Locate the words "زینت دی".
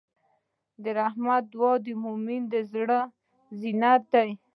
3.59-4.29